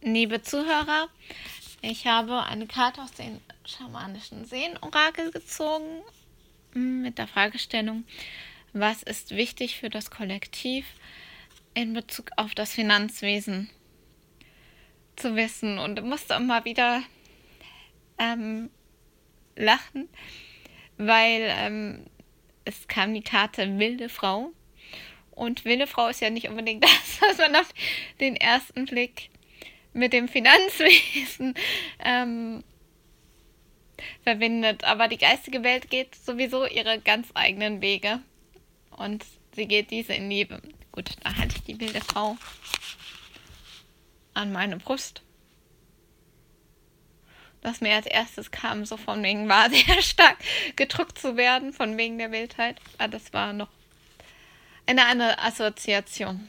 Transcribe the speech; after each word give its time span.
Liebe 0.00 0.42
Zuhörer, 0.42 1.08
ich 1.82 2.06
habe 2.06 2.44
eine 2.44 2.68
Karte 2.68 3.02
aus 3.02 3.10
den 3.10 3.40
schamanischen 3.66 4.44
Seenorakel 4.44 5.32
gezogen 5.32 6.02
mit 6.72 7.18
der 7.18 7.26
Fragestellung, 7.26 8.04
was 8.72 9.02
ist 9.02 9.32
wichtig 9.32 9.76
für 9.76 9.90
das 9.90 10.12
Kollektiv 10.12 10.86
in 11.74 11.94
Bezug 11.94 12.30
auf 12.36 12.54
das 12.54 12.72
Finanzwesen 12.72 13.70
zu 15.16 15.34
wissen. 15.34 15.80
Und 15.80 16.00
musste 16.04 16.34
immer 16.34 16.64
wieder 16.64 17.02
ähm, 18.18 18.70
lachen, 19.56 20.08
weil 20.96 21.42
ähm, 21.42 22.06
es 22.64 22.86
kam 22.86 23.14
die 23.14 23.22
Karte 23.22 23.80
wilde 23.80 24.08
Frau. 24.08 24.52
Und 25.32 25.64
wilde 25.64 25.88
Frau 25.88 26.06
ist 26.06 26.20
ja 26.20 26.30
nicht 26.30 26.48
unbedingt 26.48 26.84
das, 26.84 27.20
was 27.20 27.38
man 27.38 27.56
auf 27.56 27.74
den 28.20 28.36
ersten 28.36 28.84
Blick 28.84 29.30
mit 29.92 30.12
dem 30.12 30.28
Finanzwesen 30.28 31.54
ähm, 32.00 32.62
verbindet. 34.22 34.84
Aber 34.84 35.08
die 35.08 35.18
geistige 35.18 35.62
Welt 35.62 35.90
geht 35.90 36.14
sowieso 36.14 36.66
ihre 36.66 37.00
ganz 37.00 37.28
eigenen 37.34 37.80
Wege. 37.80 38.20
Und 38.90 39.24
sie 39.54 39.66
geht 39.66 39.90
diese 39.90 40.14
in 40.14 40.30
Liebe. 40.30 40.60
Gut, 40.92 41.10
da 41.22 41.36
hatte 41.36 41.56
ich 41.56 41.62
die 41.62 41.80
wilde 41.80 42.00
Frau 42.00 42.36
an 44.34 44.52
meine 44.52 44.76
Brust. 44.76 45.22
Das 47.60 47.80
mir 47.80 47.94
als 47.94 48.06
erstes 48.06 48.50
kam, 48.50 48.84
so 48.84 48.96
von 48.96 49.22
wegen 49.22 49.48
war 49.48 49.68
sehr 49.70 50.02
stark 50.02 50.38
gedrückt 50.76 51.18
zu 51.18 51.36
werden, 51.36 51.72
von 51.72 51.96
wegen 51.96 52.18
der 52.18 52.30
Wildheit. 52.30 52.80
Aber 52.98 53.08
das 53.08 53.32
war 53.32 53.52
noch 53.52 53.68
eine 54.86 55.06
andere 55.06 55.38
Assoziation. 55.38 56.48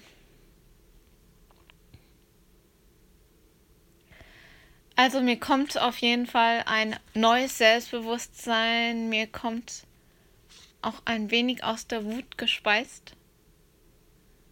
Also 5.00 5.22
mir 5.22 5.40
kommt 5.40 5.78
auf 5.78 6.00
jeden 6.00 6.28
Fall 6.28 6.64
ein 6.66 6.94
neues 7.14 7.58
Selbstbewusstsein, 7.58 9.08
mir 9.08 9.28
kommt 9.28 9.84
auch 10.82 11.02
ein 11.06 11.32
wenig 11.32 11.64
aus 11.64 11.88
der 11.88 12.04
Wut 12.04 12.38
gespeist, 12.38 13.14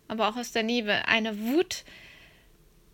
aber 0.07 0.29
auch 0.29 0.37
aus 0.37 0.53
der 0.53 0.63
Liebe. 0.63 1.05
Eine 1.05 1.37
Wut, 1.37 1.83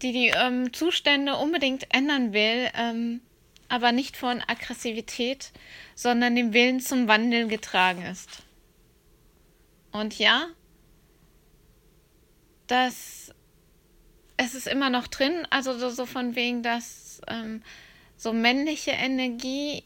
die 0.02 0.14
die 0.14 0.30
ähm, 0.30 0.74
Zustände 0.74 1.36
unbedingt 1.36 1.94
ändern 1.94 2.34
will, 2.34 2.72
ähm, 2.74 3.22
aber 3.70 3.92
nicht 3.92 4.18
von 4.18 4.42
Aggressivität, 4.42 5.52
sondern 5.94 6.36
dem 6.36 6.54
Willen 6.54 6.80
zum 6.80 7.08
Wandel 7.08 7.48
getragen 7.48 8.02
ist. 8.02 8.42
Und 9.92 10.18
ja, 10.18 10.48
das 12.66 13.32
es 14.54 14.66
ist 14.66 14.68
immer 14.68 14.90
noch 14.90 15.08
drin, 15.08 15.48
also 15.50 15.78
so, 15.78 15.90
so 15.90 16.06
von 16.06 16.36
wegen, 16.36 16.62
dass 16.62 17.22
ähm, 17.28 17.64
so 18.16 18.34
männliche 18.34 18.92
Energie 18.92 19.84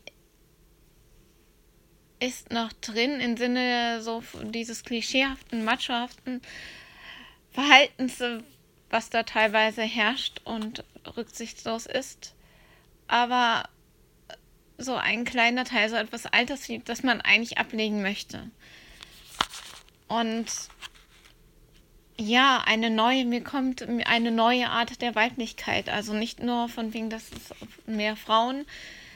ist 2.20 2.52
noch 2.52 2.74
drin 2.74 3.20
im 3.20 3.38
Sinne 3.38 4.02
so 4.02 4.24
dieses 4.42 4.84
klischeehaften, 4.84 5.64
machohaften 5.64 6.42
Verhaltens, 7.52 8.22
was 8.90 9.10
da 9.10 9.24
teilweise 9.24 9.84
herrscht 9.84 10.42
und 10.44 10.84
rücksichtslos 11.16 11.86
ist. 11.86 12.34
Aber 13.08 13.70
so 14.78 14.96
ein 14.96 15.26
kleiner 15.26 15.64
Teil, 15.64 15.90
so 15.90 15.96
etwas 15.96 16.26
Altes, 16.26 16.68
das 16.86 17.04
man 17.04 17.22
eigentlich 17.22 17.58
ablegen 17.58 18.02
möchte. 18.02 18.50
Und 20.08 20.46
ja, 22.20 22.64
eine 22.66 22.90
neue, 22.90 23.26
mir 23.26 23.44
kommt 23.44 23.88
eine 24.06 24.32
neue 24.32 24.70
Art 24.70 25.02
der 25.02 25.16
Weiblichkeit. 25.16 25.90
Also 25.90 26.14
nicht 26.14 26.42
nur 26.42 26.68
von 26.70 26.94
wegen, 26.94 27.10
dass 27.10 27.30
es 27.32 27.54
mehr 27.86 28.16
Frauen 28.16 28.66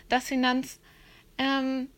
das 0.07 0.25
Finanzwesen 0.25 0.79
ähm, 1.37 1.89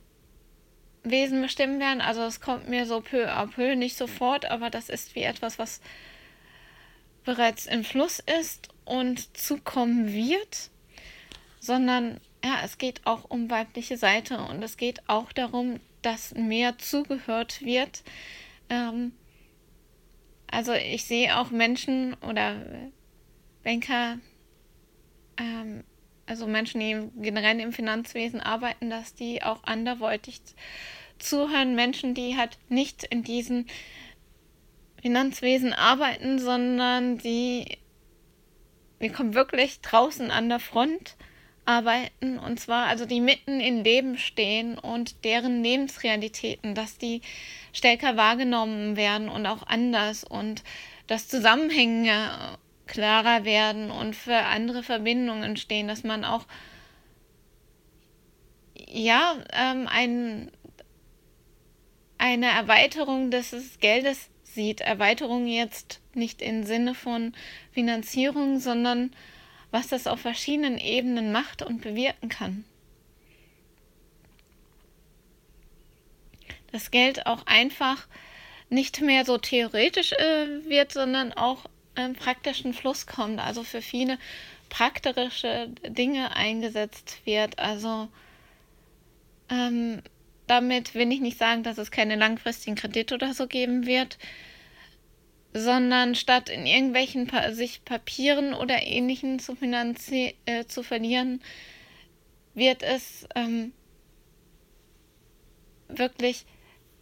bestimmen 1.03 1.79
werden. 1.79 2.01
Also 2.01 2.21
es 2.21 2.39
kommt 2.39 2.69
mir 2.69 2.85
so 2.85 3.01
peu 3.01 3.29
à 3.29 3.47
peu, 3.47 3.75
nicht 3.75 3.97
sofort, 3.97 4.45
aber 4.45 4.69
das 4.69 4.89
ist 4.89 5.15
wie 5.15 5.23
etwas, 5.23 5.59
was 5.59 5.81
bereits 7.25 7.65
im 7.65 7.83
Fluss 7.83 8.19
ist 8.39 8.69
und 8.85 9.37
zukommen 9.37 10.13
wird, 10.13 10.69
sondern 11.59 12.19
ja, 12.43 12.59
es 12.63 12.77
geht 12.77 13.05
auch 13.05 13.29
um 13.29 13.49
weibliche 13.49 13.97
Seite 13.97 14.37
und 14.37 14.61
es 14.63 14.75
geht 14.75 15.07
auch 15.07 15.31
darum, 15.31 15.79
dass 16.01 16.33
mehr 16.33 16.77
zugehört 16.77 17.61
wird. 17.61 18.03
Ähm, 18.69 19.13
also 20.53 20.73
ich 20.73 21.05
sehe 21.05 21.35
auch 21.39 21.49
Menschen 21.49 22.15
oder 22.29 22.55
Banker, 23.63 24.19
ähm, 25.37 25.83
also 26.27 26.45
Menschen, 26.45 26.79
die 26.79 27.09
generell 27.21 27.59
im 27.59 27.73
Finanzwesen 27.73 28.39
arbeiten, 28.39 28.91
dass 28.91 29.15
die 29.15 29.41
auch 29.41 29.63
anderweitig 29.63 30.41
zuhören. 31.17 31.73
Menschen, 31.73 32.13
die 32.13 32.37
halt 32.37 32.59
nicht 32.69 33.03
in 33.03 33.23
diesem 33.23 33.65
Finanzwesen 35.01 35.73
arbeiten, 35.73 36.37
sondern 36.37 37.17
die, 37.17 37.65
wir 38.99 39.11
kommen 39.11 39.33
wirklich 39.33 39.81
draußen 39.81 40.29
an 40.29 40.49
der 40.49 40.59
Front 40.59 41.17
arbeiten 41.65 42.39
und 42.39 42.59
zwar 42.59 42.87
also 42.87 43.05
die 43.05 43.21
mitten 43.21 43.59
im 43.59 43.83
Leben 43.83 44.17
stehen 44.17 44.77
und 44.77 45.23
deren 45.23 45.63
Lebensrealitäten, 45.63 46.75
dass 46.75 46.97
die 46.97 47.21
stärker 47.71 48.17
wahrgenommen 48.17 48.95
werden 48.97 49.29
und 49.29 49.45
auch 49.45 49.65
anders 49.65 50.23
und 50.23 50.63
dass 51.07 51.27
Zusammenhänge 51.27 52.57
klarer 52.85 53.45
werden 53.45 53.91
und 53.91 54.15
für 54.15 54.35
andere 54.35 54.83
Verbindungen 54.83 55.43
entstehen, 55.43 55.87
dass 55.87 56.03
man 56.03 56.25
auch 56.25 56.45
ja 58.75 59.35
ähm, 59.53 59.87
ein, 59.89 60.51
eine 62.17 62.47
Erweiterung 62.47 63.31
des 63.31 63.79
Geldes 63.79 64.29
sieht. 64.43 64.81
Erweiterung 64.81 65.47
jetzt 65.47 66.01
nicht 66.13 66.41
im 66.41 66.63
Sinne 66.63 66.93
von 66.93 67.33
Finanzierung, 67.71 68.59
sondern 68.59 69.11
was 69.73 69.87
das 69.87 70.05
auf 70.05 70.21
verschiedenen 70.21 70.77
Ebenen 70.77 71.31
macht 71.31 71.63
und 71.63 71.81
bewirken 71.81 72.29
kann. 72.29 72.63
Das 76.71 76.91
Geld 76.91 77.25
auch 77.25 77.47
einfach 77.47 78.07
nicht 78.69 79.01
mehr 79.01 79.25
so 79.25 79.39
theoretisch 79.39 80.11
äh, 80.13 80.69
wird, 80.69 80.91
sondern 80.91 81.33
auch 81.33 81.65
im 81.95 82.13
praktischen 82.13 82.75
Fluss 82.75 83.07
kommt, 83.07 83.39
also 83.39 83.63
für 83.63 83.81
viele 83.81 84.19
praktische 84.69 85.69
Dinge 85.87 86.35
eingesetzt 86.35 87.21
wird. 87.25 87.57
Also 87.57 88.09
ähm, 89.49 90.03
damit 90.45 90.93
will 90.93 91.11
ich 91.11 91.19
nicht 91.19 91.39
sagen, 91.39 91.63
dass 91.63 91.79
es 91.79 91.89
keine 91.89 92.15
langfristigen 92.15 92.75
Kredite 92.75 93.15
oder 93.15 93.33
so 93.33 93.47
geben 93.47 93.87
wird, 93.87 94.19
sondern 95.53 96.15
statt 96.15 96.49
in 96.49 96.65
irgendwelchen 96.65 97.27
pa 97.27 97.51
sich 97.51 97.85
Papieren 97.85 98.53
oder 98.53 98.81
ähnlichen 98.83 99.39
zu, 99.39 99.55
äh, 100.45 100.65
zu 100.65 100.83
verlieren, 100.83 101.41
wird 102.53 102.83
es 102.83 103.27
ähm, 103.35 103.73
wirklich 105.87 106.45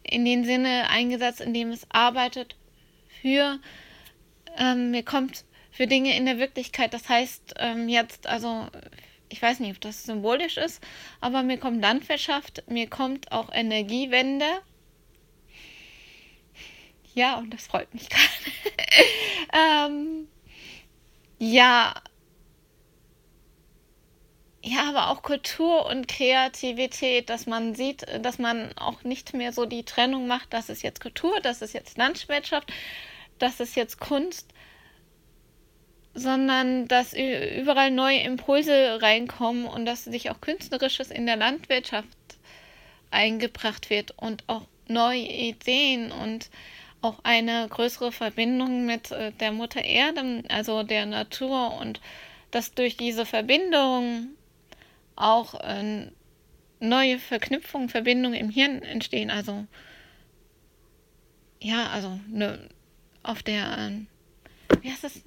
in 0.04 0.26
den 0.26 0.44
Sinne 0.44 0.90
eingesetzt, 0.90 1.42
in 1.42 1.54
dem 1.54 1.72
es 1.72 1.86
arbeitet 1.90 2.56
für, 3.22 3.60
ähm, 4.58 4.92
mir 4.92 5.04
kommt 5.04 5.46
für 5.72 5.88
Dinge 5.88 6.16
in 6.18 6.26
der 6.26 6.38
Wirklichkeit. 6.38 6.94
Das 6.94 7.08
heißt 7.08 7.56
ähm, 7.60 7.88
jetzt, 7.88 8.28
also 8.28 8.68
ich 9.30 9.42
weiß 9.42 9.60
nicht, 9.60 9.76
ob 9.76 9.82
das 9.82 10.04
symbolisch 10.04 10.58
ist, 10.58 10.84
aber 11.22 11.44
mir 11.44 11.58
kommt 11.58 11.82
Landwirtschaft, 11.82 12.64
mir 12.68 12.90
kommt 12.90 13.32
auch 13.32 13.52
Energiewende 13.54 14.46
ja, 17.14 17.38
und 17.38 17.54
das 17.54 17.68
freut 17.68 17.94
mich 17.94 18.10
gerade. 18.10 19.90
ähm, 19.94 20.28
ja. 21.40 21.94
Ja, 24.64 24.90
aber 24.90 25.10
auch 25.10 25.24
Kultur 25.24 25.88
und 25.88 26.08
Kreativität, 26.08 27.32
dass 27.32 27.48
man 27.48 27.74
sieht, 27.74 28.06
dass 28.22 28.38
man 28.38 28.78
auch 28.78 29.04
nicht 29.04 29.34
mehr 29.34 29.52
so 29.54 29.66
die 29.66 29.84
Trennung 29.84 30.28
macht, 30.28 30.54
das 30.54 30.70
ist 30.70 30.84
jetzt 30.84 31.02
Kultur, 31.02 31.40
das 31.42 31.64
ist 31.64 31.74
jetzt 31.74 31.98
Landwirtschaft, 31.98 32.72
das 33.40 33.60
ist 33.60 33.76
jetzt 33.76 34.00
Kunst, 34.00 34.54
sondern 36.14 36.88
dass 36.88 37.14
überall 37.14 37.90
neue 37.90 38.20
Impulse 38.20 39.02
reinkommen 39.02 39.66
und 39.66 39.86
dass 39.86 40.04
sich 40.04 40.30
auch 40.30 40.42
Künstlerisches 40.42 41.10
in 41.10 41.26
der 41.26 41.38
Landwirtschaft 41.38 42.08
eingebracht 43.10 43.90
wird 43.90 44.12
und 44.18 44.44
auch 44.48 44.68
neue 44.88 45.22
Ideen 45.22 46.12
und 46.12 46.50
auch 47.02 47.20
eine 47.24 47.68
größere 47.68 48.12
Verbindung 48.12 48.86
mit 48.86 49.12
äh, 49.12 49.32
der 49.34 49.52
Mutter 49.52 49.84
Erde, 49.84 50.44
also 50.50 50.84
der 50.84 51.06
Natur 51.06 51.78
und 51.80 52.00
dass 52.52 52.74
durch 52.74 52.98
diese 52.98 53.26
Verbindung 53.26 54.30
auch 55.16 55.56
äh, 55.62 56.08
neue 56.80 57.20
Verknüpfungen, 57.20 57.90
Verbindungen 57.90 58.40
im 58.40 58.50
Hirn 58.50 58.82
entstehen. 58.82 59.30
Also 59.30 59.66
ja, 61.62 61.88
also 61.88 62.20
ne, 62.28 62.70
auf 63.24 63.44
der, 63.44 63.78
äh, 63.78 64.82
wie 64.82 64.92
heißt 64.92 65.04
das? 65.04 65.22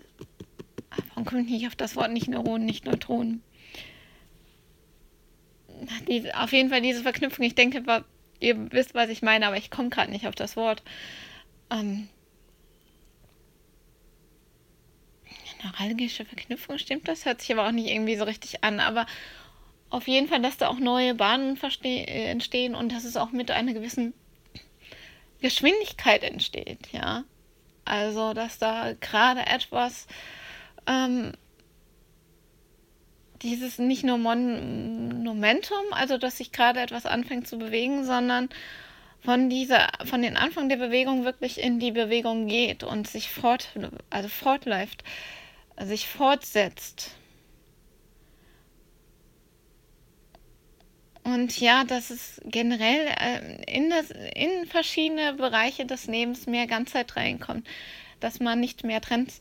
Ah, 0.91 0.97
warum 1.09 1.09
Man 1.15 1.25
kommt 1.25 1.50
nicht 1.50 1.67
auf 1.67 1.77
das 1.77 1.97
Wort 1.97 2.12
nicht 2.12 2.29
Neuronen, 2.29 2.67
nicht 2.67 2.85
Neutronen. 2.85 3.43
Die, 6.09 6.32
auf 6.35 6.53
jeden 6.53 6.70
Fall 6.70 6.82
diese 6.82 7.03
Verknüpfung. 7.03 7.44
Ich 7.44 7.55
denke, 7.55 7.82
ihr 8.41 8.73
wisst, 8.73 8.94
was 8.94 9.09
ich 9.09 9.23
meine, 9.23 9.47
aber 9.47 9.56
ich 9.56 9.70
komme 9.70 9.91
gerade 9.91 10.11
nicht 10.11 10.27
auf 10.27 10.35
das 10.35 10.56
Wort. 10.56 10.82
Ähm, 11.70 12.08
neuralgische 15.64 16.25
Verknüpfung, 16.25 16.78
stimmt 16.78 17.08
das? 17.08 17.25
Hört 17.25 17.40
sich 17.40 17.52
aber 17.52 17.66
auch 17.66 17.72
nicht 17.72 17.88
irgendwie 17.90 18.16
so 18.16 18.25
richtig 18.25 18.62
an. 18.64 18.81
Aber 18.81 19.06
auf 19.90 20.08
jeden 20.08 20.28
Fall, 20.28 20.43
dass 20.43 20.56
da 20.56 20.69
auch 20.69 20.78
neue 20.78 21.14
Bahnen 21.14 21.58
äh, 21.84 22.31
entstehen 22.31 22.75
und 22.75 22.93
dass 22.93 23.05
es 23.05 23.16
auch 23.16 23.32
mit 23.32 23.50
einer 23.50 23.72
gewissen 23.72 24.14
Geschwindigkeit 25.40 26.22
entsteht, 26.22 26.88
ja. 26.93 27.25
Also, 27.84 28.32
dass 28.32 28.58
da 28.58 28.94
gerade 28.99 29.46
etwas, 29.46 30.06
ähm, 30.87 31.32
dieses 33.43 33.78
nicht 33.78 34.05
nur 34.05 34.17
Mon 34.17 35.22
Momentum, 35.22 35.84
also 35.90 36.17
dass 36.17 36.38
sich 36.38 36.50
gerade 36.50 36.81
etwas 36.81 37.05
anfängt 37.05 37.46
zu 37.46 37.58
bewegen, 37.58 38.05
sondern 38.05 38.49
von 39.25 39.49
dieser, 39.49 39.88
von 40.05 40.21
den 40.21 40.37
Anfang 40.37 40.69
der 40.69 40.76
Bewegung 40.76 41.25
wirklich 41.25 41.59
in 41.59 41.81
die 41.81 41.93
Bewegung 41.93 42.47
geht 42.47 42.85
und 42.85 43.09
sich 43.09 43.31
fort, 43.31 43.71
also 44.11 44.29
fortläuft, 44.29 45.03
sich 45.81 46.06
fortsetzt. 46.06 47.12
Und 51.23 51.59
ja, 51.59 51.85
dass 51.85 52.11
es 52.11 52.38
generell 52.44 53.06
äh, 53.19 53.75
in, 53.75 53.88
das, 53.88 54.11
in 54.11 54.67
verschiedene 54.67 55.32
Bereiche 55.32 55.87
des 55.87 56.06
Lebens 56.06 56.47
mehr 56.47 56.67
Ganzheit 56.67 57.17
reinkommt. 57.17 57.67
Dass 58.20 58.41
man 58.41 58.61
nicht 58.61 58.85
mehr 58.85 59.00
trennt 59.00 59.32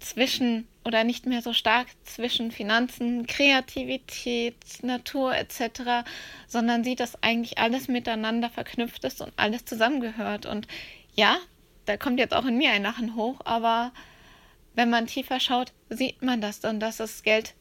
zwischen 0.00 0.66
oder 0.84 1.04
nicht 1.04 1.26
mehr 1.26 1.42
so 1.42 1.52
stark 1.52 1.88
zwischen 2.04 2.50
Finanzen, 2.50 3.26
Kreativität, 3.26 4.56
Natur 4.82 5.36
etc., 5.36 6.08
sondern 6.46 6.82
sieht, 6.82 7.00
dass 7.00 7.22
eigentlich 7.22 7.58
alles 7.58 7.88
miteinander 7.88 8.48
verknüpft 8.48 9.04
ist 9.04 9.20
und 9.20 9.32
alles 9.36 9.64
zusammengehört. 9.66 10.46
Und 10.46 10.66
ja, 11.14 11.36
da 11.84 11.96
kommt 11.96 12.18
jetzt 12.18 12.34
auch 12.34 12.46
in 12.46 12.56
mir 12.56 12.70
ein 12.70 12.82
Lachen 12.82 13.16
hoch, 13.16 13.40
aber 13.44 13.92
wenn 14.74 14.90
man 14.90 15.06
tiefer 15.06 15.40
schaut, 15.40 15.72
sieht 15.90 16.22
man 16.22 16.40
das 16.40 16.60
dann, 16.60 16.80
dass 16.80 16.98
das 16.98 17.22
Geld 17.22 17.54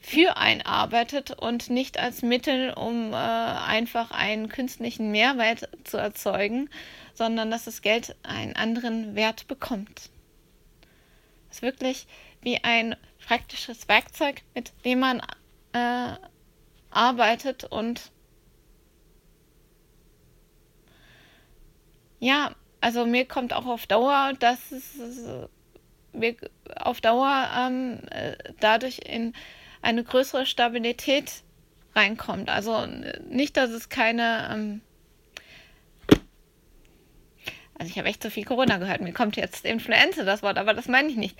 für 0.00 0.36
einen 0.36 0.62
arbeitet 0.62 1.30
und 1.30 1.70
nicht 1.70 1.98
als 1.98 2.22
Mittel, 2.22 2.72
um 2.72 3.12
äh, 3.12 3.16
einfach 3.16 4.10
einen 4.10 4.48
künstlichen 4.48 5.10
Mehrwert 5.10 5.68
zu 5.84 5.98
erzeugen, 5.98 6.70
sondern 7.14 7.50
dass 7.50 7.64
das 7.64 7.82
Geld 7.82 8.16
einen 8.22 8.56
anderen 8.56 9.14
Wert 9.14 9.46
bekommt. 9.46 10.10
Ist 11.50 11.62
wirklich 11.62 12.06
wie 12.42 12.62
ein 12.62 12.96
praktisches 13.26 13.88
Werkzeug, 13.88 14.42
mit 14.54 14.72
dem 14.84 15.00
man 15.00 15.20
äh, 15.72 16.14
arbeitet 16.90 17.64
und 17.64 18.12
ja, 22.18 22.54
also 22.80 23.06
mir 23.06 23.26
kommt 23.26 23.52
auch 23.52 23.66
auf 23.66 23.86
Dauer, 23.86 24.32
dass 24.38 24.72
es 24.72 24.98
mir 26.12 26.36
auf 26.76 27.00
Dauer 27.00 27.48
ähm, 27.56 28.00
äh, 28.10 28.36
dadurch 28.60 29.00
in 29.04 29.32
eine 29.82 30.04
größere 30.04 30.46
Stabilität 30.46 31.42
reinkommt. 31.94 32.48
Also 32.48 32.86
nicht, 33.28 33.56
dass 33.56 33.70
es 33.70 33.88
keine. 33.88 34.48
Ähm 34.52 34.80
also 37.80 37.90
ich 37.90 37.98
habe 37.98 38.08
echt 38.08 38.22
so 38.22 38.28
viel 38.28 38.44
Corona 38.44 38.76
gehört. 38.76 39.00
Mir 39.00 39.14
kommt 39.14 39.36
jetzt 39.36 39.64
Influenza 39.64 40.22
das 40.22 40.42
Wort, 40.42 40.58
aber 40.58 40.74
das 40.74 40.86
meine 40.86 41.08
ich 41.08 41.16
nicht. 41.16 41.34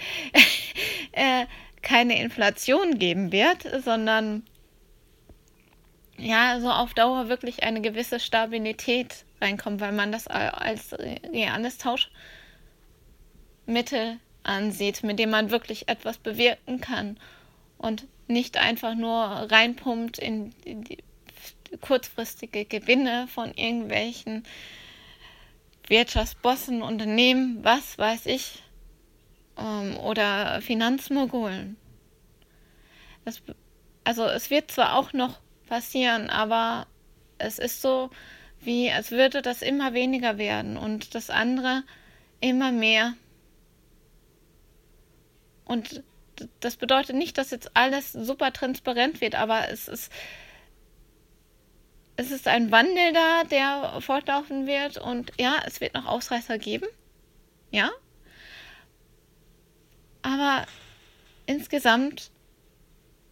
äh, 1.13 1.45
keine 1.83 2.19
Inflation 2.19 2.99
geben 2.99 3.31
wird, 3.31 3.69
sondern 3.85 4.45
ja, 6.17 6.59
so 6.61 6.71
auf 6.71 6.95
Dauer 6.95 7.29
wirklich 7.29 7.63
eine 7.63 7.83
gewisse 7.83 8.21
Stabilität 8.21 9.27
reinkommt, 9.43 9.83
weil 9.83 9.93
man 9.93 10.13
das 10.13 10.29
als 10.29 10.97
reales 10.99 11.77
Tauschmittel 11.77 12.09
ansieht, 14.43 15.03
mit 15.03 15.19
dem 15.19 15.29
man 15.29 15.51
wirklich 15.51 15.91
etwas 15.91 16.17
bewirken 16.17 16.81
kann 16.81 17.19
und 17.77 18.07
nicht 18.29 18.57
einfach 18.57 18.95
nur 18.95 19.47
reinpumpt 19.51 20.19
in 20.19 20.55
die 20.65 21.05
kurzfristige 21.83 22.65
Gewinne 22.65 23.29
von 23.29 23.53
irgendwelchen 23.53 24.45
Wirtschaftsbossen, 25.91 26.83
Unternehmen, 26.83 27.59
was 27.63 27.99
weiß 27.99 28.27
ich, 28.27 28.63
ähm, 29.59 29.99
oder 29.99 30.63
Finanzmogulen. 30.63 31.77
Das, 33.25 33.43
also 34.05 34.25
es 34.25 34.51
wird 34.51 34.71
zwar 34.71 34.97
auch 34.97 35.13
noch 35.13 35.41
passieren, 35.67 36.31
aber 36.31 36.87
es 37.39 37.59
ist 37.59 37.83
so, 37.83 38.11
wie 38.61 38.91
als 38.91 39.11
würde 39.11 39.43
das 39.43 39.63
immer 39.63 39.93
weniger 39.93 40.39
werden 40.39 40.77
und 40.77 41.15
das 41.15 41.29
andere 41.29 41.83
immer 42.41 42.71
mehr. 42.71 43.15
Und 45.65 46.05
das 46.61 46.77
bedeutet 46.77 47.17
nicht, 47.17 47.37
dass 47.37 47.51
jetzt 47.51 47.77
alles 47.77 48.13
super 48.13 48.53
transparent 48.53 49.21
wird, 49.21 49.35
aber 49.35 49.69
es 49.71 49.89
ist, 49.89 50.13
es 52.21 52.31
ist 52.31 52.47
ein 52.47 52.71
Wandel 52.71 53.15
da, 53.15 53.45
der 53.45 54.01
fortlaufen 54.03 54.67
wird 54.67 54.99
und 54.99 55.33
ja, 55.41 55.57
es 55.67 55.81
wird 55.81 55.95
noch 55.95 56.05
Ausreißer 56.05 56.59
geben. 56.59 56.87
Ja. 57.71 57.91
Aber 60.21 60.67
insgesamt 61.47 62.31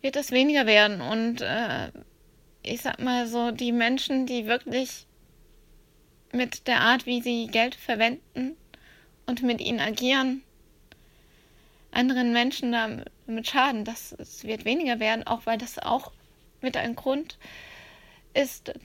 wird 0.00 0.16
es 0.16 0.30
weniger 0.30 0.64
werden 0.64 1.02
und 1.02 1.42
äh, 1.42 1.90
ich 2.62 2.80
sag 2.80 2.98
mal 2.98 3.26
so, 3.26 3.50
die 3.50 3.72
Menschen, 3.72 4.24
die 4.24 4.46
wirklich 4.46 5.06
mit 6.32 6.66
der 6.66 6.80
Art, 6.80 7.04
wie 7.04 7.20
sie 7.20 7.46
Geld 7.46 7.74
verwenden 7.74 8.56
und 9.26 9.42
mit 9.42 9.60
ihnen 9.60 9.80
agieren, 9.80 10.42
anderen 11.90 12.32
Menschen 12.32 12.72
damit 12.72 13.46
schaden. 13.46 13.84
Das, 13.84 14.14
das 14.16 14.44
wird 14.44 14.64
weniger 14.64 14.98
werden, 14.98 15.26
auch 15.26 15.44
weil 15.44 15.58
das 15.58 15.78
auch 15.78 16.12
mit 16.62 16.76
einem 16.78 16.96
Grund 16.96 17.32
ist, 17.34 17.67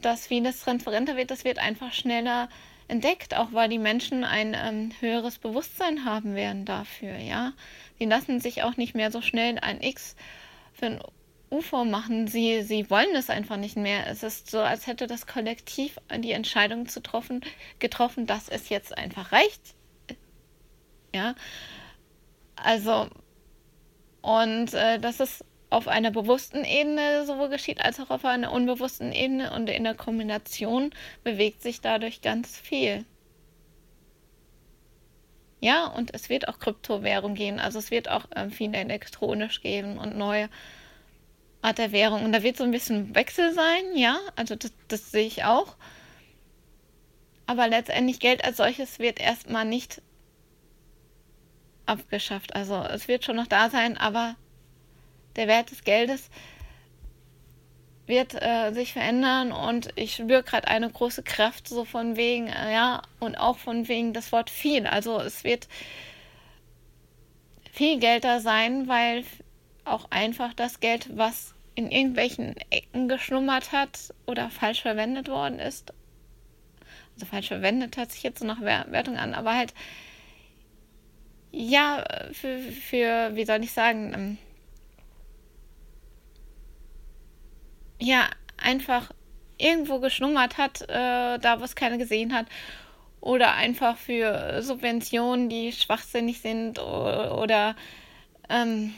dass 0.02 0.28
vieles 0.28 0.62
transparenter 0.62 1.16
wird. 1.16 1.32
Das 1.32 1.44
wird 1.44 1.60
einfach 1.60 1.94
schneller 1.94 2.50
entdeckt, 2.88 3.36
auch 3.36 3.54
weil 3.54 3.70
die 3.70 3.80
Menschen 3.80 4.24
ein 4.24 4.56
ähm, 4.58 4.92
höheres 5.00 5.40
Bewusstsein 5.40 6.06
haben 6.06 6.36
werden 6.36 6.66
dafür, 6.66 7.18
ja. 7.18 7.54
Sie 8.00 8.06
lassen 8.06 8.40
sich 8.40 8.64
auch 8.64 8.78
nicht 8.78 8.96
mehr 8.96 9.12
so 9.12 9.22
schnell 9.22 9.58
ein 9.60 9.82
X 9.82 10.16
für 10.74 10.88
ein 10.88 11.02
UFO 11.50 11.86
machen. 11.86 12.28
Sie, 12.28 12.64
sie 12.64 12.90
wollen 12.90 13.16
es 13.16 13.30
einfach 13.30 13.58
nicht 13.58 13.78
mehr. 13.78 14.08
Es 14.08 14.24
ist 14.24 14.50
so, 14.50 14.60
als 14.60 14.88
hätte 14.88 15.08
das 15.08 15.28
Kollektiv 15.28 15.98
die 16.18 16.32
Entscheidung 16.32 16.88
zu 16.88 17.00
getroffen, 17.00 17.42
getroffen, 17.80 18.26
dass 18.26 18.50
es 18.50 18.70
jetzt 18.70 18.98
einfach 18.98 19.32
reicht. 19.32 19.76
Ja, 21.14 21.36
also, 22.56 23.08
und 24.22 24.74
äh, 24.74 25.00
dass 25.00 25.20
es 25.20 25.44
auf 25.74 25.88
einer 25.88 26.12
bewussten 26.12 26.64
Ebene 26.64 27.26
sowohl 27.26 27.50
geschieht, 27.50 27.82
als 27.84 28.00
auch 28.00 28.12
auf 28.12 28.24
einer 28.26 28.52
unbewussten 28.52 29.12
Ebene 29.12 29.52
und 29.54 29.70
in 29.70 29.84
der 29.84 29.96
Kombination 29.96 30.92
bewegt 31.24 31.64
sich 31.64 31.82
dadurch 31.82 32.22
ganz 32.22 32.58
viel. 32.58 33.06
Ja, 35.60 35.88
und 35.88 36.14
es 36.14 36.30
wird 36.30 36.48
auch 36.48 36.60
Kryptowährung 36.60 37.34
gehen, 37.36 37.60
also 37.60 37.80
es 37.80 37.90
wird 37.90 38.10
auch 38.10 38.26
ähm, 38.36 38.52
viel 38.52 38.74
elektronisch 38.76 39.62
geben 39.62 39.98
und 39.98 40.16
neue 40.16 40.50
Art 41.62 41.78
der 41.78 41.92
Währung. 41.92 42.24
Und 42.24 42.34
da 42.34 42.44
wird 42.44 42.58
so 42.58 42.66
ein 42.66 42.72
bisschen 42.72 43.16
Wechsel 43.16 43.54
sein, 43.54 43.96
ja, 43.96 44.20
also 44.36 44.56
das, 44.56 44.74
das 44.90 45.12
sehe 45.12 45.26
ich 45.26 45.44
auch. 45.44 45.76
Aber 47.48 47.68
letztendlich 47.68 48.20
Geld 48.20 48.46
als 48.46 48.58
solches 48.58 49.00
wird 49.00 49.20
erstmal 49.20 49.66
nicht 49.66 50.02
abgeschafft. 51.86 52.56
Also 52.56 52.76
es 52.76 53.08
wird 53.08 53.26
schon 53.26 53.38
noch 53.38 53.48
da 53.48 53.70
sein, 53.70 53.98
aber 53.98 54.36
der 55.36 55.48
Wert 55.48 55.72
des 55.72 55.84
Geldes 55.84 56.30
wird 58.06 58.34
äh, 58.34 58.72
sich 58.74 58.94
verändern 58.94 59.52
und 59.52 59.90
ich 59.96 60.16
spüre 60.16 60.44
gerade 60.44 60.68
eine 60.68 60.90
große 60.90 61.24
Kraft 61.24 61.68
so 61.68 61.86
von 61.86 62.18
wegen, 62.18 62.48
äh, 62.48 62.74
ja, 62.74 63.02
und 63.20 63.38
auch 63.38 63.58
von 63.58 63.88
wegen 63.88 64.14
das 64.14 64.32
Wort 64.32 64.50
viel. 64.50 64.86
Also 64.88 65.20
es 65.20 65.44
wird 65.44 65.68
viel 67.72 68.00
Geld 68.00 68.26
da 68.26 68.40
sein, 68.40 68.88
weil 68.88 69.24
auch 69.86 70.06
einfach 70.12 70.54
das 70.54 70.80
Geld, 70.80 71.18
was 71.18 71.54
in 71.76 71.92
irgendwelchen 71.92 72.56
Ecken 72.70 73.08
geschlummert 73.08 73.72
hat 73.72 74.14
oder 74.28 74.50
falsch 74.50 74.82
verwendet 74.82 75.28
worden 75.30 75.60
ist, 75.60 75.94
also 77.16 77.26
falsch 77.26 77.48
verwendet 77.48 77.98
hat 77.98 78.12
sich 78.12 78.24
jetzt 78.24 78.40
so 78.40 78.46
nach 78.46 78.62
Wertung 78.62 79.18
an, 79.18 79.34
aber 79.34 79.56
halt 79.56 79.74
ja, 81.52 82.04
für, 82.32 82.58
für, 82.60 83.36
wie 83.36 83.46
soll 83.46 83.64
ich 83.64 83.72
sagen, 83.72 84.40
ja, 88.04 88.30
einfach 88.58 89.12
irgendwo 89.58 90.00
geschlummert 90.00 90.58
hat, 90.58 90.82
äh, 90.82 91.40
da 91.40 91.60
wo 91.60 91.64
es 91.64 91.76
keiner 91.76 91.98
gesehen 91.98 92.34
hat. 92.34 92.48
Oder 93.22 93.54
einfach 93.54 93.98
für 93.98 94.62
Subventionen, 94.62 95.48
die 95.48 95.72
schwachsinnig 95.72 96.42
sind 96.42 96.78
oder, 96.80 97.76
ähm, 98.50 98.94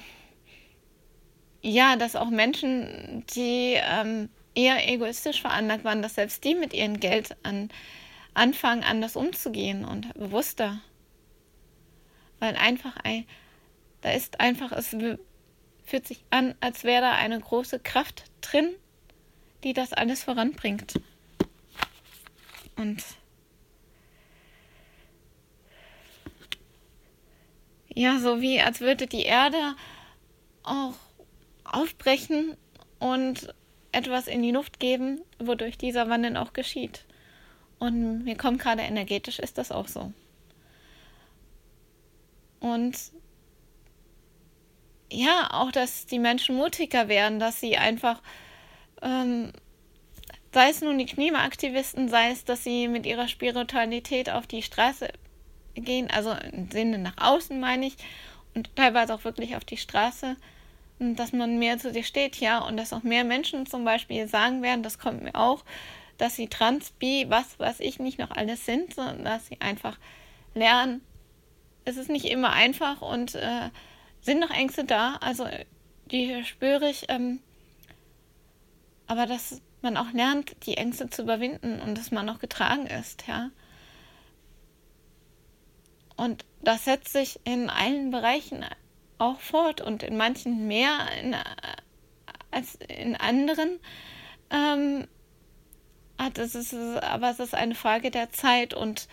ja, 1.61 1.95
dass 1.95 2.15
auch 2.15 2.31
Menschen, 2.31 3.23
die 3.35 3.75
ähm, 3.75 4.29
eher 4.55 4.89
egoistisch 4.91 5.41
veranlagt 5.41 5.83
waren, 5.83 6.01
dass 6.01 6.15
selbst 6.15 6.43
die 6.43 6.55
mit 6.55 6.73
ihrem 6.73 6.99
Geld 6.99 7.35
an, 7.43 7.69
anfangen, 8.33 8.83
anders 8.83 9.15
umzugehen 9.15 9.85
und 9.85 10.11
bewusster. 10.15 10.81
Weil 12.39 12.55
einfach 12.55 12.97
ein, 13.03 13.25
da 14.01 14.11
ist 14.11 14.39
einfach, 14.39 14.71
es 14.71 14.95
fühlt 15.85 16.07
sich 16.07 16.25
an, 16.31 16.55
als 16.61 16.83
wäre 16.83 17.01
da 17.01 17.11
eine 17.11 17.39
große 17.39 17.79
Kraft 17.79 18.23
drin, 18.41 18.73
die 19.65 19.73
das 19.73 19.91
alles 19.91 20.23
voranbringt. 20.23 20.93
Und 22.77 23.03
ja, 27.93 28.19
so 28.19 28.41
wie 28.41 28.61
als 28.61 28.79
würde 28.79 29.07
die 29.07 29.23
Erde 29.23 29.75
auch 30.63 30.93
aufbrechen 31.63 32.55
und 32.99 33.53
etwas 33.91 34.27
in 34.27 34.41
die 34.41 34.51
Luft 34.51 34.79
geben, 34.79 35.21
wodurch 35.39 35.77
dieser 35.77 36.09
Wandel 36.09 36.37
auch 36.37 36.53
geschieht. 36.53 37.05
Und 37.79 38.23
mir 38.23 38.37
kommt 38.37 38.59
gerade 38.61 38.81
energetisch 38.83 39.39
ist 39.39 39.57
das 39.57 39.71
auch 39.71 39.87
so. 39.87 40.11
Und 42.59 42.97
ja, 45.11 45.49
auch, 45.51 45.71
dass 45.71 46.05
die 46.05 46.19
Menschen 46.19 46.55
mutiger 46.55 47.07
werden, 47.07 47.39
dass 47.39 47.59
sie 47.59 47.77
einfach, 47.77 48.21
ähm, 49.01 49.51
sei 50.53 50.69
es 50.69 50.81
nun 50.81 50.97
die 50.97 51.05
Klimaaktivisten, 51.05 52.09
sei 52.09 52.31
es, 52.31 52.45
dass 52.45 52.63
sie 52.63 52.87
mit 52.87 53.05
ihrer 53.05 53.27
Spiritualität 53.27 54.29
auf 54.29 54.47
die 54.47 54.61
Straße 54.61 55.09
gehen, 55.75 56.09
also 56.09 56.31
im 56.51 56.71
Sinne 56.71 56.97
nach 56.97 57.17
außen 57.17 57.59
meine 57.59 57.87
ich, 57.87 57.97
und 58.53 58.73
teilweise 58.75 59.13
auch 59.13 59.25
wirklich 59.25 59.55
auf 59.57 59.65
die 59.65 59.77
Straße, 59.77 60.37
dass 60.99 61.33
man 61.33 61.59
mehr 61.59 61.77
zu 61.77 61.91
dir 61.91 62.03
steht, 62.03 62.37
ja, 62.37 62.59
und 62.59 62.77
dass 62.77 62.93
auch 62.93 63.03
mehr 63.03 63.25
Menschen 63.25 63.65
zum 63.65 63.83
Beispiel 63.83 64.27
sagen 64.27 64.61
werden, 64.61 64.81
das 64.81 64.97
kommt 64.97 65.23
mir 65.23 65.35
auch, 65.35 65.65
dass 66.17 66.37
sie 66.37 66.47
trans, 66.47 66.91
bi, 66.91 67.25
was 67.27 67.59
weiß 67.59 67.81
ich 67.81 67.99
nicht 67.99 68.17
noch 68.17 68.31
alles 68.31 68.65
sind, 68.65 68.93
sondern 68.93 69.25
dass 69.25 69.47
sie 69.47 69.59
einfach 69.59 69.97
lernen, 70.53 71.01
es 71.83 71.97
ist 71.97 72.09
nicht 72.09 72.25
immer 72.25 72.51
einfach 72.51 73.01
und 73.01 73.35
äh, 73.35 73.69
sind 74.21 74.39
noch 74.39 74.49
Ängste 74.49 74.85
da, 74.85 75.17
also 75.21 75.45
die 76.05 76.43
spüre 76.45 76.89
ich, 76.89 77.05
ähm, 77.09 77.39
aber 79.07 79.25
dass 79.25 79.61
man 79.81 79.97
auch 79.97 80.11
lernt, 80.11 80.65
die 80.65 80.77
Ängste 80.77 81.09
zu 81.09 81.23
überwinden 81.23 81.79
und 81.81 81.97
dass 81.97 82.11
man 82.11 82.29
auch 82.29 82.39
getragen 82.39 82.87
ist, 82.87 83.27
ja. 83.27 83.51
Und 86.17 86.45
das 86.61 86.85
setzt 86.85 87.11
sich 87.11 87.39
in 87.43 87.69
allen 87.69 88.09
Bereichen 88.09 88.65
auch 89.17 89.39
fort 89.39 89.81
und 89.81 90.01
in 90.01 90.17
manchen 90.17 90.67
mehr 90.67 91.07
in, 91.21 91.35
als 92.51 92.75
in 92.87 93.15
anderen. 93.15 93.79
Ähm, 94.49 95.07
es 96.37 96.55
ist, 96.55 96.73
aber 96.73 97.29
es 97.31 97.39
ist 97.39 97.53
eine 97.53 97.75
Frage 97.75 98.11
der 98.11 98.31
Zeit 98.31 98.73
und 98.73 99.07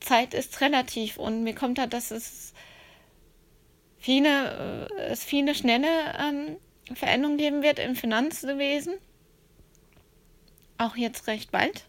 Zeit 0.00 0.34
ist 0.34 0.60
relativ 0.60 1.16
und 1.16 1.42
mir 1.42 1.54
kommt 1.54 1.78
da, 1.78 1.86
dass 1.86 2.10
es 2.10 2.52
viele, 3.98 4.88
äh, 4.98 5.02
es 5.04 5.24
viele 5.24 5.54
schnelle 5.54 5.88
ähm, 6.18 6.56
Veränderungen 6.96 7.38
geben 7.38 7.62
wird 7.62 7.78
im 7.78 7.94
Finanzwesen. 7.94 8.94
Auch 10.78 10.96
jetzt 10.96 11.26
recht 11.26 11.50
bald. 11.50 11.84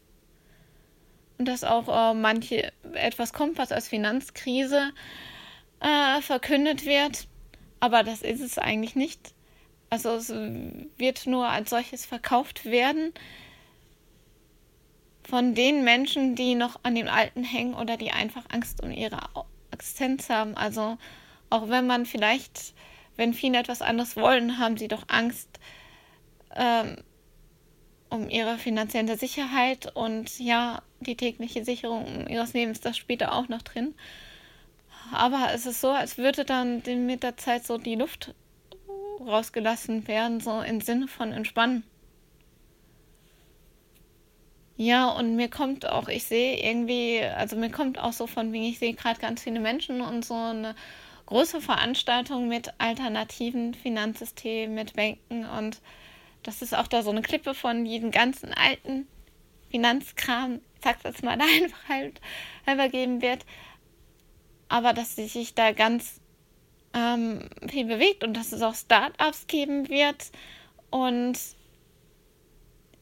Und 1.38 1.48
dass 1.48 1.64
auch 1.64 1.88
äh, 1.88 2.14
manche 2.14 2.72
etwas 2.94 3.34
kommt, 3.34 3.58
was 3.58 3.72
als 3.72 3.88
Finanzkrise 3.88 4.92
äh, 5.80 6.22
verkündet 6.22 6.86
wird. 6.86 7.28
Aber 7.80 8.04
das 8.04 8.22
ist 8.22 8.42
es 8.42 8.58
eigentlich 8.58 8.96
nicht. 8.96 9.34
Also 9.90 10.16
es 10.16 10.30
wird 10.30 11.26
nur 11.26 11.48
als 11.48 11.70
solches 11.72 12.06
verkauft 12.06 12.66
werden 12.66 13.14
von 15.24 15.56
den 15.56 15.84
Menschen, 15.84 16.36
die 16.36 16.56
noch 16.56 16.80
an 16.84 16.96
dem 16.96 17.08
Alten 17.08 17.44
hängen 17.44 17.74
oder 17.74 17.98
die 17.98 18.12
einfach 18.12 18.44
Angst 18.50 18.84
um 18.84 18.92
ihre 18.92 19.20
Existenz 19.72 20.30
haben. 20.30 20.56
Also 20.56 20.98
auch 21.50 21.70
wenn 21.70 21.88
man 21.88 22.06
vielleicht, 22.06 22.74
wenn 23.20 23.34
viele 23.34 23.60
etwas 23.60 23.82
anderes 23.82 24.16
wollen, 24.16 24.60
haben 24.60 24.78
sie 24.78 24.88
doch 24.88 25.04
Angst 25.10 25.60
ähm, 26.56 26.96
um 28.10 28.30
ihre 28.30 28.58
finanzielle 28.58 29.18
Sicherheit 29.18 29.94
und 29.94 30.40
ja, 30.40 30.82
die 31.02 31.18
tägliche 31.18 31.66
Sicherung 31.66 32.28
ihres 32.28 32.54
Lebens, 32.54 32.80
das 32.80 32.98
spielt 32.98 33.20
da 33.20 33.34
auch 33.34 33.50
noch 33.50 33.62
drin. 33.62 33.94
Aber 35.12 35.50
es 35.54 35.66
ist 35.66 35.82
so, 35.82 35.90
als 35.90 36.18
würde 36.18 36.46
dann 36.46 36.82
mit 37.06 37.24
der 37.24 37.36
Zeit 37.36 37.66
so 37.66 37.78
die 37.78 37.96
Luft 37.96 38.34
rausgelassen 39.20 40.08
werden, 40.08 40.40
so 40.40 40.62
im 40.62 40.80
Sinne 40.80 41.10
von 41.10 41.34
entspannen. 41.34 41.84
Ja, 44.78 45.10
und 45.10 45.36
mir 45.36 45.50
kommt 45.50 45.86
auch, 45.86 46.08
ich 46.08 46.24
sehe 46.24 46.58
irgendwie, 46.66 47.22
also 47.22 47.58
mir 47.58 47.70
kommt 47.70 48.00
auch 48.00 48.14
so 48.14 48.28
von 48.28 48.54
wegen, 48.54 48.64
ich 48.64 48.80
sehe 48.80 48.94
gerade 48.94 49.20
ganz 49.20 49.44
viele 49.44 49.60
Menschen 49.60 50.00
und 50.00 50.24
so 50.24 50.36
eine 50.36 50.74
große 51.30 51.62
Veranstaltung 51.62 52.48
mit 52.48 52.74
alternativen 52.80 53.76
Finanzsystemen, 53.76 54.74
mit 54.74 54.96
Banken 54.96 55.46
und 55.46 55.80
das 56.42 56.64
ist 56.64 56.74
auch 56.74 56.88
da 56.88 57.04
so 57.04 57.12
eine 57.12 57.22
Klippe 57.22 57.54
von 57.54 57.86
jedem 57.86 58.10
ganzen 58.10 58.52
alten 58.52 59.08
Finanzkram, 59.70 60.56
ich 60.76 60.84
sag's 60.84 61.04
jetzt 61.04 61.24
mal 61.24 61.40
einfach 61.62 61.88
halt, 61.88 62.20
übergeben 62.72 63.22
wird. 63.22 63.46
Aber 64.70 64.94
dass 64.94 65.16
sich 65.16 65.54
da 65.54 65.72
ganz 65.72 66.20
ähm, 66.96 67.48
viel 67.68 67.86
bewegt 67.86 68.24
und 68.24 68.36
dass 68.36 68.52
es 68.52 68.64
auch 68.64 68.74
Startups 68.74 69.46
geben 69.46 69.88
wird 69.88 70.32
und 70.90 71.38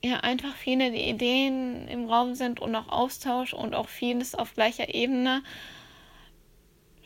ja 0.03 0.17
einfach 0.17 0.53
viele 0.53 0.89
Ideen 0.89 1.87
im 1.87 2.09
Raum 2.09 2.35
sind 2.35 2.59
und 2.59 2.75
auch 2.75 2.89
Austausch 2.89 3.53
und 3.53 3.73
auch 3.73 3.87
vieles 3.87 4.35
auf 4.35 4.53
gleicher 4.53 4.93
Ebene 4.93 5.43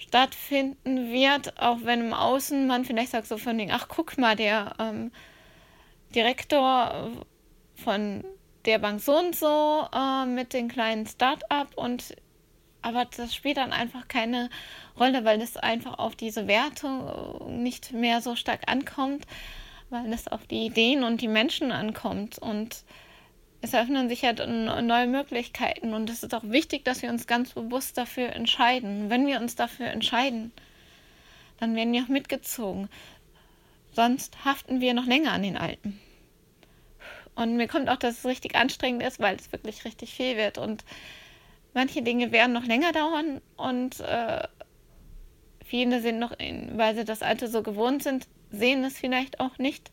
stattfinden 0.01 1.11
wird, 1.11 1.59
auch 1.59 1.79
wenn 1.83 2.01
im 2.01 2.13
Außen 2.13 2.67
man 2.67 2.85
vielleicht 2.85 3.11
sagt 3.11 3.27
so 3.27 3.37
von 3.37 3.57
den, 3.57 3.71
ach 3.71 3.87
guck 3.87 4.17
mal, 4.17 4.35
der 4.35 4.73
ähm, 4.79 5.11
Direktor 6.15 7.11
von 7.75 8.23
der 8.65 8.79
Bank 8.79 8.99
so 8.99 9.17
und 9.17 9.35
so 9.35 9.87
äh, 9.93 10.25
mit 10.25 10.53
den 10.53 10.67
kleinen 10.67 11.05
Start-up 11.05 11.75
und 11.75 12.15
aber 12.83 13.05
das 13.05 13.35
spielt 13.35 13.57
dann 13.57 13.73
einfach 13.73 14.07
keine 14.07 14.49
Rolle, 14.99 15.23
weil 15.23 15.39
es 15.39 15.55
einfach 15.55 15.99
auf 15.99 16.15
diese 16.15 16.47
Wertung 16.47 17.61
nicht 17.61 17.93
mehr 17.93 18.21
so 18.21 18.35
stark 18.35 18.61
ankommt, 18.65 19.27
weil 19.91 20.11
es 20.11 20.27
auf 20.27 20.47
die 20.47 20.65
Ideen 20.65 21.03
und 21.03 21.21
die 21.21 21.27
Menschen 21.27 21.71
ankommt 21.71 22.39
und 22.39 22.83
es 23.61 23.75
öffnen 23.75 24.09
sich 24.09 24.23
halt 24.23 24.39
neue 24.47 25.07
Möglichkeiten 25.07 25.93
und 25.93 26.09
es 26.09 26.23
ist 26.23 26.33
auch 26.33 26.43
wichtig, 26.43 26.83
dass 26.83 27.01
wir 27.01 27.09
uns 27.09 27.27
ganz 27.27 27.53
bewusst 27.53 27.97
dafür 27.97 28.29
entscheiden. 28.29 29.09
Wenn 29.09 29.27
wir 29.27 29.39
uns 29.39 29.55
dafür 29.55 29.87
entscheiden, 29.87 30.51
dann 31.59 31.75
werden 31.75 31.93
wir 31.93 32.03
auch 32.03 32.07
mitgezogen. 32.07 32.89
Sonst 33.93 34.45
haften 34.45 34.81
wir 34.81 34.93
noch 34.93 35.05
länger 35.05 35.33
an 35.33 35.43
den 35.43 35.57
Alten. 35.57 35.99
Und 37.35 37.55
mir 37.55 37.67
kommt 37.67 37.89
auch, 37.89 37.97
dass 37.97 38.19
es 38.19 38.25
richtig 38.25 38.55
anstrengend 38.55 39.03
ist, 39.03 39.19
weil 39.19 39.35
es 39.35 39.51
wirklich 39.51 39.85
richtig 39.85 40.13
viel 40.13 40.37
wird 40.37 40.57
und 40.57 40.83
Manche 41.73 42.01
Dinge 42.01 42.31
werden 42.31 42.51
noch 42.51 42.65
länger 42.65 42.91
dauern 42.91 43.41
und 43.55 43.99
äh, 44.01 44.45
viele 45.63 46.01
sind 46.01 46.19
noch, 46.19 46.37
in, 46.37 46.77
weil 46.77 46.95
sie 46.95 47.05
das 47.05 47.21
Alte 47.21 47.47
so 47.47 47.63
gewohnt 47.63 48.03
sind, 48.03 48.27
sehen 48.51 48.83
es 48.83 48.97
vielleicht 48.97 49.39
auch 49.39 49.57
nicht 49.57 49.89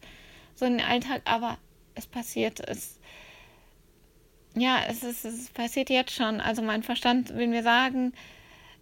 so 0.56 0.64
in 0.64 0.78
den 0.78 0.86
Alltag, 0.86 1.22
aber 1.24 1.56
es 1.94 2.06
passiert. 2.08 2.58
Es, 2.68 2.98
ja, 4.60 4.80
es, 4.88 5.02
ist, 5.02 5.24
es 5.24 5.50
passiert 5.50 5.90
jetzt 5.90 6.14
schon. 6.14 6.40
Also 6.40 6.62
mein 6.62 6.82
Verstand 6.82 7.34
will 7.34 7.46
mir 7.46 7.62
sagen, 7.62 8.12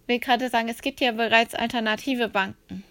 will 0.05 0.19
gerade 0.19 0.49
sagen, 0.49 0.69
es 0.69 0.81
gibt 0.81 1.01
ja 1.01 1.11
bereits 1.11 1.53
alternative 1.53 2.29
Banken. 2.29 2.83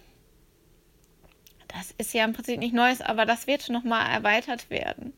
Das 1.67 1.93
ist 1.97 2.13
ja 2.13 2.23
im 2.23 2.33
Prinzip 2.33 2.59
nicht 2.59 2.73
Neues, 2.73 3.01
aber 3.01 3.25
das 3.25 3.47
wird 3.47 3.69
nochmal 3.69 4.09
erweitert 4.09 4.69
werden. 4.69 5.13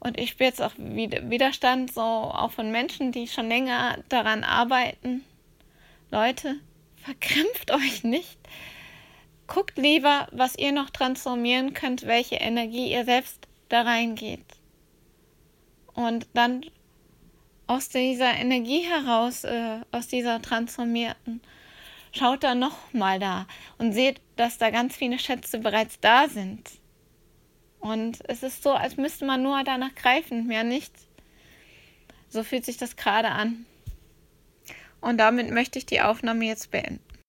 Und 0.00 0.18
ich 0.18 0.30
spüre 0.30 0.48
jetzt 0.48 0.62
auch 0.62 0.72
Widerstand, 0.78 1.92
so 1.92 2.00
auch 2.00 2.52
von 2.52 2.70
Menschen, 2.70 3.12
die 3.12 3.28
schon 3.28 3.48
länger 3.48 3.98
daran 4.08 4.44
arbeiten. 4.44 5.24
Leute, 6.10 6.56
verkrampft 6.96 7.70
euch 7.74 8.02
nicht. 8.02 8.38
Guckt 9.46 9.76
lieber, 9.76 10.28
was 10.32 10.56
ihr 10.56 10.72
noch 10.72 10.90
transformieren 10.90 11.74
könnt, 11.74 12.06
welche 12.06 12.36
Energie 12.36 12.92
ihr 12.92 13.04
selbst 13.04 13.46
da 13.68 13.82
reingeht. 13.82 14.59
Und 15.94 16.28
dann 16.34 16.64
aus 17.66 17.88
dieser 17.88 18.34
Energie 18.34 18.80
heraus, 18.80 19.44
äh, 19.44 19.80
aus 19.92 20.08
dieser 20.08 20.42
transformierten, 20.42 21.40
schaut 22.12 22.42
da 22.42 22.54
nochmal 22.54 23.18
da 23.18 23.46
und 23.78 23.92
seht, 23.92 24.20
dass 24.36 24.58
da 24.58 24.70
ganz 24.70 24.96
viele 24.96 25.18
Schätze 25.18 25.58
bereits 25.58 26.00
da 26.00 26.28
sind. 26.28 26.68
Und 27.78 28.18
es 28.28 28.42
ist 28.42 28.62
so, 28.62 28.72
als 28.72 28.96
müsste 28.96 29.24
man 29.24 29.42
nur 29.42 29.62
danach 29.64 29.94
greifen, 29.94 30.46
mehr 30.46 30.64
nicht. 30.64 30.92
So 32.28 32.42
fühlt 32.42 32.64
sich 32.64 32.76
das 32.76 32.96
gerade 32.96 33.28
an. 33.28 33.66
Und 35.00 35.18
damit 35.18 35.50
möchte 35.50 35.78
ich 35.78 35.86
die 35.86 36.00
Aufnahme 36.00 36.44
jetzt 36.44 36.70
beenden. 36.70 37.00